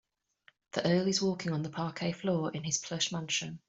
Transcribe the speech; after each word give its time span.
The 0.71 0.83
earl 0.89 1.07
is 1.07 1.21
walking 1.21 1.51
on 1.51 1.61
the 1.61 1.69
parquet 1.69 2.11
floor 2.13 2.51
in 2.51 2.63
his 2.63 2.79
plush 2.79 3.11
mansion. 3.11 3.59